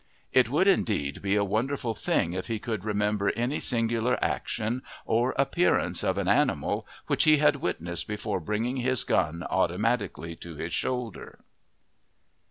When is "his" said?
8.77-9.03, 10.55-10.73